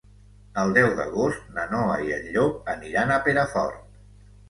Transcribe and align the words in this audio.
El 0.61 0.73
deu 0.77 0.87
d'agost 0.99 1.53
na 1.59 1.67
Noa 1.75 2.01
i 2.09 2.17
en 2.19 2.27
Llop 2.33 2.75
aniran 2.77 3.15
a 3.15 3.23
Perafort. 3.31 4.05